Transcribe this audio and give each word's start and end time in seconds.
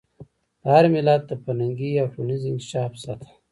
د 0.61 0.63
هر 0.73 0.85
ملت 0.93 1.21
د 1.27 1.31
فرهنګي 1.43 1.91
او 2.01 2.07
ټولنیز 2.13 2.41
انکشاف 2.47 2.91
سطح. 3.03 3.29